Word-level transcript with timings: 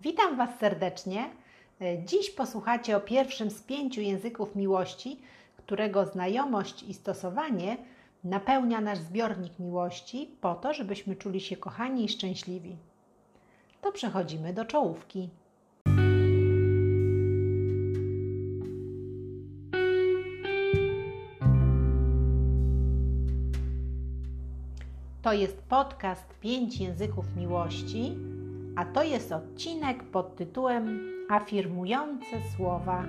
Witam 0.00 0.36
Was 0.36 0.58
serdecznie. 0.60 1.30
Dziś 2.04 2.30
posłuchacie 2.30 2.96
o 2.96 3.00
pierwszym 3.00 3.50
z 3.50 3.62
pięciu 3.62 4.00
języków 4.00 4.56
miłości, 4.56 5.20
którego 5.56 6.06
znajomość 6.06 6.82
i 6.82 6.94
stosowanie 6.94 7.76
napełnia 8.24 8.80
nasz 8.80 8.98
zbiornik 8.98 9.58
miłości 9.58 10.30
po 10.40 10.54
to, 10.54 10.74
żebyśmy 10.74 11.16
czuli 11.16 11.40
się 11.40 11.56
kochani 11.56 12.04
i 12.04 12.08
szczęśliwi. 12.08 12.76
To 13.80 13.92
przechodzimy 13.92 14.52
do 14.52 14.64
czołówki. 14.64 15.28
To 25.22 25.32
jest 25.32 25.62
podcast 25.62 26.34
Pięć 26.40 26.80
języków 26.80 27.36
miłości, 27.36 28.16
a 28.76 28.84
to 28.84 29.02
jest 29.02 29.32
odcinek 29.32 30.04
pod 30.04 30.36
tytułem 30.36 31.00
Afirmujące 31.30 32.36
słowa. 32.56 33.04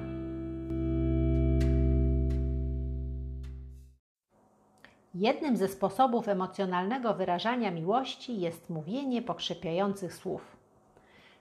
Jednym 5.16 5.58
ze 5.58 5.68
sposobów 5.68 6.28
emocjonalnego 6.28 7.14
wyrażania 7.14 7.72
miłości 7.72 8.40
jest 8.40 8.70
mówienie 8.70 9.22
pokrzepiających 9.22 10.14
słów. 10.14 10.58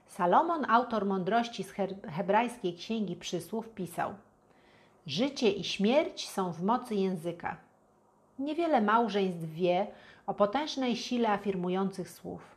Salomon, 0.05 0.65
autor 0.69 1.05
mądrości 1.05 1.63
z 1.63 1.71
hebrajskiej 2.09 2.75
księgi 2.75 3.15
przysłów, 3.15 3.69
pisał: 3.69 4.13
Życie 5.07 5.51
i 5.51 5.63
śmierć 5.63 6.29
są 6.29 6.51
w 6.51 6.63
mocy 6.63 6.95
języka. 6.95 7.57
Niewiele 8.39 8.81
małżeństw 8.81 9.53
wie 9.53 9.87
o 10.27 10.33
potężnej 10.33 10.95
sile 10.95 11.29
afirmujących 11.29 12.09
słów. 12.09 12.54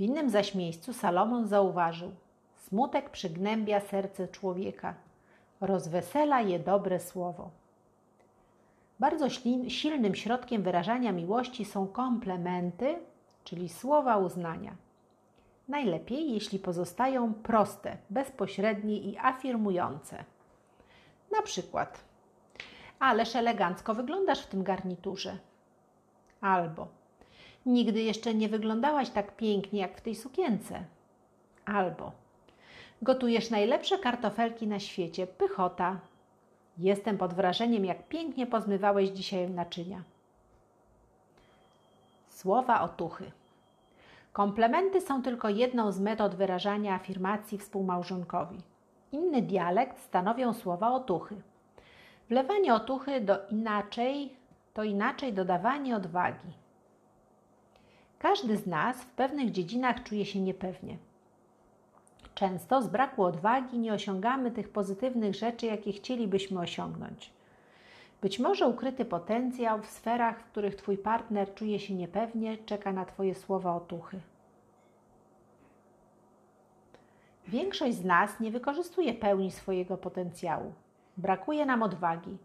W 0.00 0.02
innym 0.02 0.30
zaś 0.30 0.54
miejscu 0.54 0.92
Salomon 0.92 1.46
zauważył: 1.46 2.12
Smutek 2.56 3.10
przygnębia 3.10 3.80
serce 3.80 4.28
człowieka, 4.28 4.94
rozwesela 5.60 6.40
je 6.40 6.58
dobre 6.58 7.00
słowo. 7.00 7.50
Bardzo 9.00 9.28
silnym 9.68 10.14
środkiem 10.14 10.62
wyrażania 10.62 11.12
miłości 11.12 11.64
są 11.64 11.86
komplementy, 11.86 12.98
czyli 13.44 13.68
słowa 13.68 14.16
uznania. 14.16 14.76
Najlepiej, 15.68 16.32
jeśli 16.32 16.58
pozostają 16.58 17.34
proste, 17.34 17.96
bezpośrednie 18.10 18.98
i 18.98 19.18
afirmujące. 19.18 20.24
Na 21.32 21.42
przykład, 21.42 22.04
ależ 22.98 23.36
elegancko 23.36 23.94
wyglądasz 23.94 24.42
w 24.42 24.48
tym 24.48 24.62
garniturze. 24.62 25.38
Albo, 26.40 26.99
nigdy 27.66 28.02
jeszcze 28.02 28.34
nie 28.34 28.48
wyglądałaś 28.48 29.10
tak 29.10 29.36
pięknie 29.36 29.80
jak 29.80 29.98
w 29.98 30.00
tej 30.00 30.14
sukience. 30.14 30.84
Albo, 31.64 32.12
gotujesz 33.02 33.50
najlepsze 33.50 33.98
kartofelki 33.98 34.66
na 34.66 34.80
świecie, 34.80 35.26
pychota, 35.26 36.00
Jestem 36.80 37.18
pod 37.18 37.34
wrażeniem, 37.34 37.84
jak 37.84 38.08
pięknie 38.08 38.46
pozmywałeś 38.46 39.08
dzisiaj 39.08 39.50
naczynia. 39.50 40.02
Słowa 42.28 42.80
otuchy. 42.80 43.30
Komplementy 44.32 45.00
są 45.00 45.22
tylko 45.22 45.48
jedną 45.48 45.92
z 45.92 46.00
metod 46.00 46.34
wyrażania 46.34 46.94
afirmacji 46.94 47.58
współmałżonkowi. 47.58 48.58
Inny 49.12 49.42
dialekt 49.42 49.98
stanowią 50.00 50.54
słowa 50.54 50.92
otuchy. 50.92 51.36
Wlewanie 52.28 52.74
otuchy 52.74 53.20
do 53.20 53.46
inaczej 53.50 54.36
to 54.74 54.84
inaczej 54.84 55.32
dodawanie 55.32 55.96
odwagi. 55.96 56.48
Każdy 58.22 58.56
z 58.56 58.66
nas 58.66 59.02
w 59.02 59.10
pewnych 59.10 59.50
dziedzinach 59.50 60.02
czuje 60.02 60.26
się 60.26 60.40
niepewnie. 60.40 60.96
Często 62.34 62.82
z 62.82 62.88
braku 62.88 63.24
odwagi 63.24 63.78
nie 63.78 63.92
osiągamy 63.92 64.50
tych 64.50 64.68
pozytywnych 64.68 65.34
rzeczy, 65.34 65.66
jakie 65.66 65.92
chcielibyśmy 65.92 66.60
osiągnąć. 66.60 67.32
Być 68.22 68.38
może 68.38 68.66
ukryty 68.66 69.04
potencjał 69.04 69.82
w 69.82 69.86
sferach, 69.86 70.40
w 70.40 70.44
których 70.44 70.76
Twój 70.76 70.98
partner 70.98 71.54
czuje 71.54 71.78
się 71.78 71.94
niepewnie, 71.94 72.58
czeka 72.58 72.92
na 72.92 73.04
Twoje 73.04 73.34
słowa 73.34 73.76
otuchy. 73.76 74.20
Większość 77.48 77.96
z 77.96 78.04
nas 78.04 78.40
nie 78.40 78.50
wykorzystuje 78.50 79.14
pełni 79.14 79.50
swojego 79.50 79.96
potencjału. 79.96 80.72
Brakuje 81.16 81.66
nam 81.66 81.82
odwagi. 81.82 82.38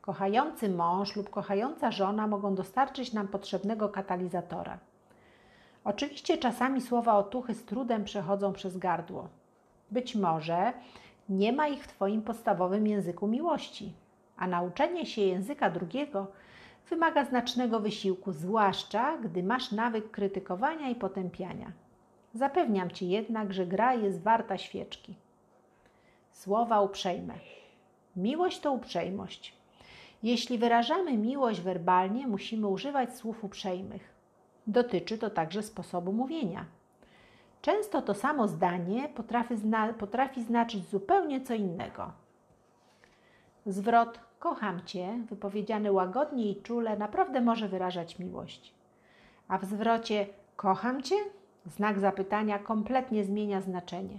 Kochający 0.00 0.68
mąż 0.68 1.16
lub 1.16 1.30
kochająca 1.30 1.90
żona 1.90 2.26
mogą 2.26 2.54
dostarczyć 2.54 3.12
nam 3.12 3.28
potrzebnego 3.28 3.88
katalizatora. 3.88 4.78
Oczywiście 5.84 6.38
czasami 6.38 6.80
słowa 6.80 7.16
otuchy 7.16 7.54
z 7.54 7.64
trudem 7.64 8.04
przechodzą 8.04 8.52
przez 8.52 8.78
gardło. 8.78 9.28
Być 9.90 10.14
może 10.14 10.72
nie 11.28 11.52
ma 11.52 11.68
ich 11.68 11.84
w 11.84 11.88
Twoim 11.88 12.22
podstawowym 12.22 12.86
języku 12.86 13.26
miłości, 13.28 13.92
a 14.36 14.46
nauczenie 14.46 15.06
się 15.06 15.22
języka 15.22 15.70
drugiego 15.70 16.26
wymaga 16.90 17.24
znacznego 17.24 17.80
wysiłku, 17.80 18.32
zwłaszcza 18.32 19.18
gdy 19.18 19.42
masz 19.42 19.72
nawyk 19.72 20.10
krytykowania 20.10 20.88
i 20.88 20.94
potępiania. 20.94 21.72
Zapewniam 22.34 22.90
Ci 22.90 23.08
jednak, 23.08 23.52
że 23.52 23.66
gra 23.66 23.94
jest 23.94 24.22
warta 24.22 24.58
świeczki. 24.58 25.14
Słowa 26.30 26.80
uprzejme. 26.80 27.34
Miłość 28.16 28.60
to 28.60 28.72
uprzejmość. 28.72 29.56
Jeśli 30.22 30.58
wyrażamy 30.58 31.18
miłość 31.18 31.60
werbalnie, 31.60 32.26
musimy 32.26 32.66
używać 32.66 33.16
słów 33.16 33.44
uprzejmych. 33.44 34.11
Dotyczy 34.66 35.18
to 35.18 35.30
także 35.30 35.62
sposobu 35.62 36.12
mówienia. 36.12 36.64
Często 37.62 38.02
to 38.02 38.14
samo 38.14 38.48
zdanie 38.48 39.08
potrafi, 39.08 39.56
zna 39.56 39.92
potrafi 39.92 40.42
znaczyć 40.42 40.88
zupełnie 40.88 41.40
co 41.40 41.54
innego. 41.54 42.12
Zwrot 43.66 44.20
kocham 44.38 44.84
cię, 44.84 45.18
wypowiedziany 45.30 45.92
łagodnie 45.92 46.50
i 46.50 46.62
czule, 46.62 46.96
naprawdę 46.96 47.40
może 47.40 47.68
wyrażać 47.68 48.18
miłość. 48.18 48.74
A 49.48 49.58
w 49.58 49.64
zwrocie 49.64 50.26
kocham 50.56 51.02
cię 51.02 51.16
znak 51.66 51.98
zapytania 51.98 52.58
kompletnie 52.58 53.24
zmienia 53.24 53.60
znaczenie. 53.60 54.18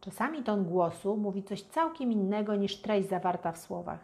Czasami 0.00 0.42
ton 0.42 0.64
głosu 0.64 1.16
mówi 1.16 1.42
coś 1.42 1.62
całkiem 1.62 2.12
innego 2.12 2.54
niż 2.54 2.76
treść 2.76 3.08
zawarta 3.08 3.52
w 3.52 3.58
słowach. 3.58 4.00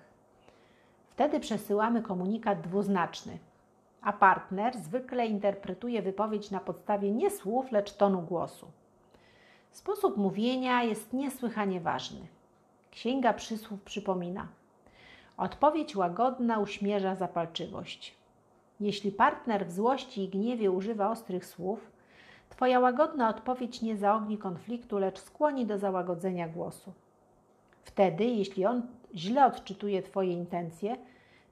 Wtedy 1.09 1.41
przesyłamy 1.41 2.03
komunikat 2.03 2.61
dwuznaczny– 2.61 3.39
a 4.03 4.13
partner 4.13 4.79
zwykle 4.79 5.27
interpretuje 5.27 6.03
wypowiedź 6.03 6.51
na 6.51 6.61
podstawie 6.61 7.11
nie 7.11 7.31
słów, 7.31 7.73
lecz 7.73 7.93
tonu 7.93 8.23
głosu. 8.23 8.67
Sposób 9.71 10.17
mówienia 10.17 10.83
jest 10.83 11.13
niesłychanie 11.13 11.81
ważny. 11.81 12.27
Księga 12.91 13.33
Przysłów 13.33 13.83
przypomina: 13.83 14.49
Odpowiedź 15.37 15.97
łagodna 15.97 16.59
uśmierza 16.59 17.15
zapalczywość. 17.15 18.15
Jeśli 18.81 19.13
partner 19.13 19.67
w 19.67 19.73
złości 19.73 20.25
i 20.25 20.29
gniewie 20.29 20.71
używa 20.71 21.11
ostrych 21.11 21.47
słów, 21.47 21.93
Twoja 22.49 22.81
łagodna 22.81 23.29
odpowiedź 23.29 23.83
nie 23.83 23.97
zaogni 23.97 24.39
konfliktu, 24.39 24.99
lecz 24.99 25.21
skłoni 25.21 25.67
do 25.67 25.79
załagodzenia 25.79 26.49
głosu. 26.49 26.93
Wtedy, 27.85 28.25
jeśli 28.25 28.67
on 28.67 28.83
źle 29.15 29.47
odczytuje 29.47 30.03
Twoje 30.03 30.33
intencje, 30.33 30.97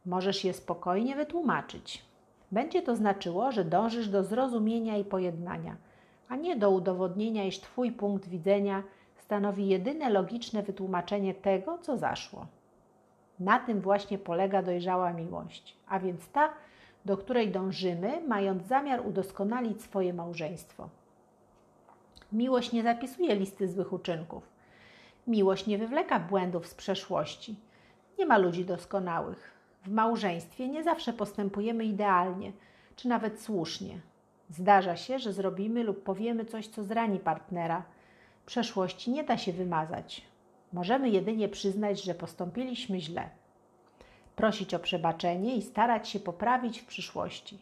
możesz 0.06 0.44
je 0.44 0.52
spokojnie 0.52 1.16
wytłumaczyć. 1.16 2.09
Będzie 2.52 2.82
to 2.82 2.96
znaczyło, 2.96 3.52
że 3.52 3.64
dążysz 3.64 4.08
do 4.08 4.24
zrozumienia 4.24 4.96
i 4.96 5.04
pojednania, 5.04 5.76
a 6.28 6.36
nie 6.36 6.56
do 6.56 6.70
udowodnienia, 6.70 7.44
iż 7.44 7.60
Twój 7.60 7.92
punkt 7.92 8.28
widzenia 8.28 8.82
stanowi 9.16 9.68
jedyne 9.68 10.10
logiczne 10.10 10.62
wytłumaczenie 10.62 11.34
tego, 11.34 11.78
co 11.78 11.96
zaszło. 11.96 12.46
Na 13.40 13.58
tym 13.58 13.80
właśnie 13.80 14.18
polega 14.18 14.62
dojrzała 14.62 15.12
miłość, 15.12 15.76
a 15.88 16.00
więc 16.00 16.28
ta, 16.28 16.50
do 17.04 17.16
której 17.16 17.50
dążymy, 17.50 18.20
mając 18.28 18.66
zamiar 18.66 19.06
udoskonalić 19.06 19.82
swoje 19.82 20.14
małżeństwo. 20.14 20.88
Miłość 22.32 22.72
nie 22.72 22.82
zapisuje 22.82 23.34
listy 23.34 23.68
złych 23.68 23.92
uczynków. 23.92 24.48
Miłość 25.26 25.66
nie 25.66 25.78
wywleka 25.78 26.20
błędów 26.20 26.66
z 26.66 26.74
przeszłości. 26.74 27.56
Nie 28.18 28.26
ma 28.26 28.38
ludzi 28.38 28.64
doskonałych. 28.64 29.59
W 29.82 29.90
małżeństwie 29.90 30.68
nie 30.68 30.84
zawsze 30.84 31.12
postępujemy 31.12 31.84
idealnie, 31.84 32.52
czy 32.96 33.08
nawet 33.08 33.42
słusznie. 33.42 34.00
Zdarza 34.50 34.96
się, 34.96 35.18
że 35.18 35.32
zrobimy 35.32 35.84
lub 35.84 36.02
powiemy 36.02 36.44
coś, 36.44 36.68
co 36.68 36.84
zrani 36.84 37.18
partnera. 37.18 37.82
Przeszłości 38.46 39.10
nie 39.10 39.24
da 39.24 39.38
się 39.38 39.52
wymazać. 39.52 40.22
Możemy 40.72 41.10
jedynie 41.10 41.48
przyznać, 41.48 42.02
że 42.02 42.14
postąpiliśmy 42.14 43.00
źle. 43.00 43.28
Prosić 44.36 44.74
o 44.74 44.78
przebaczenie 44.78 45.56
i 45.56 45.62
starać 45.62 46.08
się 46.08 46.20
poprawić 46.20 46.80
w 46.80 46.86
przyszłości. 46.86 47.58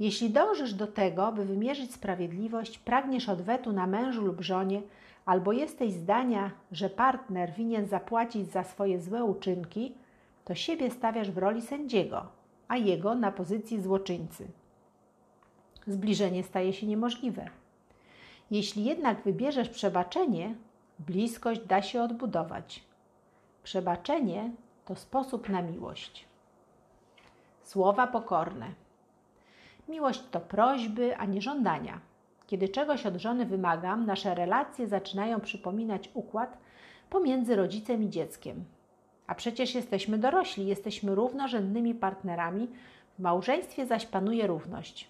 Jeśli 0.00 0.30
dążysz 0.30 0.74
do 0.74 0.86
tego, 0.86 1.32
by 1.32 1.44
wymierzyć 1.44 1.94
sprawiedliwość, 1.94 2.78
pragniesz 2.78 3.28
odwetu 3.28 3.72
na 3.72 3.86
mężu 3.86 4.22
lub 4.22 4.40
żonie, 4.40 4.82
albo 5.26 5.52
jesteś 5.52 5.92
zdania, 5.92 6.50
że 6.72 6.90
partner 6.90 7.52
winien 7.52 7.86
zapłacić 7.86 8.50
za 8.50 8.64
swoje 8.64 9.00
złe 9.00 9.24
uczynki, 9.24 9.94
to 10.46 10.54
siebie 10.54 10.90
stawiasz 10.90 11.30
w 11.30 11.38
roli 11.38 11.62
sędziego, 11.62 12.26
a 12.68 12.76
jego 12.76 13.14
na 13.14 13.32
pozycji 13.32 13.82
złoczyńcy. 13.82 14.48
Zbliżenie 15.86 16.44
staje 16.44 16.72
się 16.72 16.86
niemożliwe. 16.86 17.48
Jeśli 18.50 18.84
jednak 18.84 19.22
wybierzesz 19.22 19.68
przebaczenie, 19.68 20.54
bliskość 20.98 21.60
da 21.60 21.82
się 21.82 22.02
odbudować. 22.02 22.84
Przebaczenie 23.62 24.50
to 24.84 24.96
sposób 24.96 25.48
na 25.48 25.62
miłość. 25.62 26.24
Słowa 27.62 28.06
pokorne. 28.06 28.66
Miłość 29.88 30.22
to 30.30 30.40
prośby, 30.40 31.16
a 31.16 31.24
nie 31.24 31.42
żądania. 31.42 32.00
Kiedy 32.46 32.68
czegoś 32.68 33.06
od 33.06 33.16
żony 33.16 33.46
wymagam, 33.46 34.06
nasze 34.06 34.34
relacje 34.34 34.88
zaczynają 34.88 35.40
przypominać 35.40 36.10
układ 36.14 36.58
pomiędzy 37.10 37.56
rodzicem 37.56 38.02
i 38.02 38.10
dzieckiem. 38.10 38.64
A 39.26 39.34
przecież 39.34 39.74
jesteśmy 39.74 40.18
dorośli, 40.18 40.66
jesteśmy 40.66 41.14
równorzędnymi 41.14 41.94
partnerami, 41.94 42.68
w 43.18 43.22
małżeństwie 43.22 43.86
zaś 43.86 44.06
panuje 44.06 44.46
równość. 44.46 45.08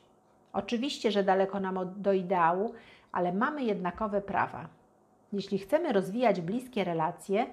Oczywiście, 0.52 1.10
że 1.10 1.24
daleko 1.24 1.60
nam 1.60 1.78
do 1.96 2.12
ideału, 2.12 2.74
ale 3.12 3.32
mamy 3.32 3.64
jednakowe 3.64 4.20
prawa. 4.20 4.68
Jeśli 5.32 5.58
chcemy 5.58 5.92
rozwijać 5.92 6.40
bliskie 6.40 6.84
relacje, 6.84 7.46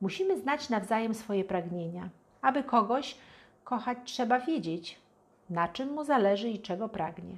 musimy 0.00 0.40
znać 0.40 0.68
nawzajem 0.68 1.14
swoje 1.14 1.44
pragnienia. 1.44 2.08
Aby 2.42 2.62
kogoś 2.62 3.16
kochać, 3.64 3.98
trzeba 4.04 4.40
wiedzieć, 4.40 4.98
na 5.50 5.68
czym 5.68 5.92
mu 5.92 6.04
zależy 6.04 6.48
i 6.48 6.58
czego 6.58 6.88
pragnie. 6.88 7.34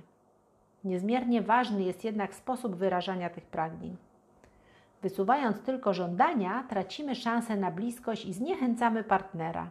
Niezmiernie 0.84 1.42
ważny 1.42 1.82
jest 1.82 2.04
jednak 2.04 2.34
sposób 2.34 2.76
wyrażania 2.76 3.30
tych 3.30 3.44
pragnień. 3.44 3.96
Wysuwając 5.02 5.60
tylko 5.60 5.94
żądania, 5.94 6.64
tracimy 6.68 7.14
szansę 7.14 7.56
na 7.56 7.70
bliskość 7.70 8.24
i 8.24 8.32
zniechęcamy 8.32 9.04
partnera. 9.04 9.70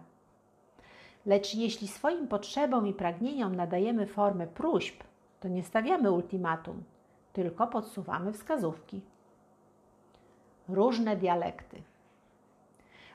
Lecz 1.26 1.56
jeśli 1.56 1.88
swoim 1.88 2.28
potrzebom 2.28 2.88
i 2.88 2.94
pragnieniom 2.94 3.56
nadajemy 3.56 4.08
formę 4.08 4.48
próśb, 4.48 5.04
to 5.40 5.48
nie 5.48 5.64
stawiamy 5.64 6.12
ultimatum, 6.12 6.84
tylko 7.34 7.68
podsuwamy 7.68 8.34
wskazówki. 8.34 9.02
Różne 10.70 11.16
dialekty. 11.16 11.82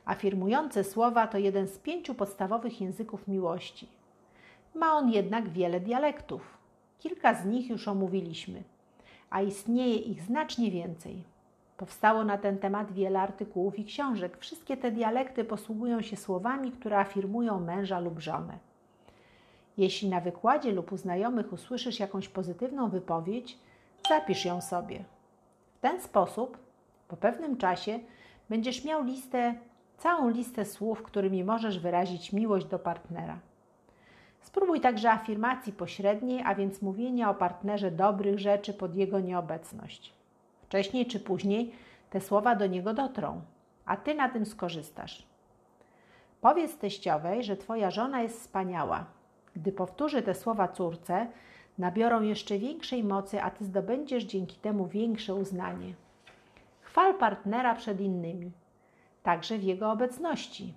Afirmujące 0.05 0.85
słowa 0.85 1.27
to 1.27 1.39
jeden 1.39 1.67
z 1.69 1.79
pięciu 1.79 2.15
podstawowych 2.15 2.81
języków 2.81 3.29
miłości. 3.29 3.89
Ma 4.75 4.93
on 4.93 5.11
jednak 5.11 5.49
wiele 5.49 5.81
dialektów. 5.81 6.59
Kilka 6.99 7.35
z 7.35 7.45
nich 7.45 7.71
już 7.71 7.89
omówiliśmy, 7.89 8.63
a 9.31 9.43
istnieje 9.43 9.97
ich 9.97 10.23
znacznie 10.23 10.71
więcej. 10.71 11.36
Powstało 11.77 12.25
na 12.25 12.39
ten 12.39 12.59
temat 12.59 12.93
wiele 12.93 13.21
artykułów 13.21 13.79
i 13.79 13.85
książek. 13.85 14.37
Wszystkie 14.39 14.77
te 14.77 14.91
dialekty 14.91 15.45
posługują 15.45 16.03
się 16.03 16.17
słowami, 16.17 16.73
które 16.73 16.99
afirmują 16.99 17.61
męża 17.61 18.01
lub 18.01 18.19
żonę. 18.19 18.59
Jeśli 19.77 20.09
na 20.09 20.21
wykładzie 20.21 20.73
lub 20.73 20.93
u 20.93 20.97
znajomych 20.97 21.53
usłyszysz 21.53 22.01
jakąś 22.01 22.29
pozytywną 22.29 22.89
wypowiedź, 22.89 23.59
zapisz 24.09 24.45
ją 24.45 24.61
sobie. 24.61 25.05
W 25.79 25.81
ten 25.81 26.01
sposób, 26.01 26.59
po 27.09 27.17
pewnym 27.17 27.57
czasie, 27.57 27.99
będziesz 28.49 28.85
miał 28.85 29.05
listę, 29.05 29.55
całą 29.99 30.29
listę 30.29 30.65
słów, 30.65 31.03
którymi 31.03 31.45
możesz 31.45 31.79
wyrazić 31.79 32.33
miłość 32.33 32.67
do 32.67 32.79
partnera. 32.79 33.39
Spróbuj 34.41 34.81
także 34.81 35.11
afirmacji 35.11 35.73
pośredniej, 35.73 36.43
a 36.45 36.55
więc 36.55 36.83
mówienia 36.83 37.31
o 37.31 37.35
partnerze 37.35 37.91
dobrych 37.91 38.39
rzeczy 38.39 38.75
pod 38.75 38.95
jego 38.95 39.21
nieobecność. 39.21 40.13
Wcześniej 40.67 41.07
czy 41.07 41.21
później 41.21 41.73
te 42.11 42.21
słowa 42.21 42.55
do 42.57 42.67
niego 42.67 42.95
dotrą, 42.95 43.43
a 43.85 43.97
ty 43.97 44.15
na 44.15 44.29
tym 44.29 44.47
skorzystasz. 44.47 45.27
Powiedz 46.41 46.77
teściowej, 46.77 47.45
że 47.45 47.57
twoja 47.57 47.91
żona 47.91 48.23
jest 48.23 48.41
wspaniała. 48.41 49.05
Gdy 49.57 49.73
powtórzy 49.73 50.23
te 50.23 50.35
słowa 50.35 50.69
córce, 50.69 51.27
nabiorą 51.79 52.23
jeszcze 52.23 52.59
większej 52.59 53.05
mocy, 53.05 53.43
a 53.43 53.51
ty 53.51 53.65
zdobędziesz 53.65 54.25
dzięki 54.25 54.57
temu 54.57 54.87
większe 54.87 55.35
uznanie. 55.35 55.95
Chwal 56.81 57.15
partnera 57.15 57.75
przed 57.75 58.01
innymi, 58.01 58.53
także 59.23 59.59
w 59.59 59.63
jego 59.63 59.91
obecności. 59.91 60.75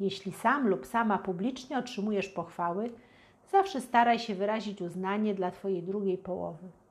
Jeśli 0.00 0.32
sam 0.32 0.68
lub 0.68 0.86
sama 0.86 1.18
publicznie 1.18 1.78
otrzymujesz 1.78 2.28
pochwały, 2.28 2.90
zawsze 3.50 3.80
staraj 3.80 4.18
się 4.18 4.34
wyrazić 4.34 4.82
uznanie 4.82 5.34
dla 5.34 5.50
Twojej 5.50 5.82
drugiej 5.82 6.18
połowy. 6.18 6.81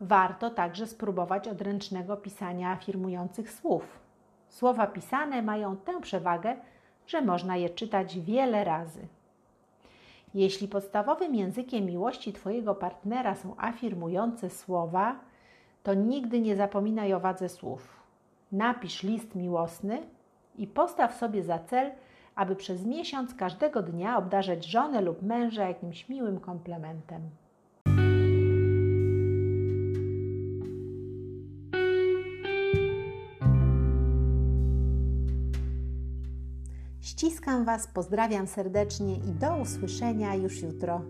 Warto 0.00 0.50
także 0.50 0.86
spróbować 0.86 1.48
odręcznego 1.48 2.16
pisania 2.16 2.70
afirmujących 2.70 3.52
słów. 3.52 3.98
Słowa 4.48 4.86
pisane 4.86 5.42
mają 5.42 5.76
tę 5.76 6.00
przewagę, 6.00 6.56
że 7.06 7.22
można 7.22 7.56
je 7.56 7.70
czytać 7.70 8.20
wiele 8.20 8.64
razy. 8.64 9.08
Jeśli 10.34 10.68
podstawowym 10.68 11.34
językiem 11.34 11.84
miłości 11.84 12.32
Twojego 12.32 12.74
partnera 12.74 13.34
są 13.34 13.54
afirmujące 13.56 14.50
słowa, 14.50 15.20
to 15.82 15.94
nigdy 15.94 16.40
nie 16.40 16.56
zapominaj 16.56 17.14
o 17.14 17.20
wadze 17.20 17.48
słów. 17.48 18.02
Napisz 18.52 19.02
list 19.02 19.34
miłosny 19.34 20.02
i 20.56 20.66
postaw 20.66 21.14
sobie 21.14 21.42
za 21.42 21.58
cel, 21.58 21.92
aby 22.34 22.56
przez 22.56 22.84
miesiąc 22.84 23.34
każdego 23.34 23.82
dnia 23.82 24.18
obdarzać 24.18 24.64
żonę 24.64 25.00
lub 25.00 25.22
męża 25.22 25.68
jakimś 25.68 26.08
miłym 26.08 26.40
komplementem. 26.40 27.22
Ściskam 37.18 37.64
Was, 37.64 37.86
pozdrawiam 37.86 38.46
serdecznie 38.46 39.16
i 39.16 39.30
do 39.40 39.56
usłyszenia 39.56 40.34
już 40.34 40.62
jutro. 40.62 41.00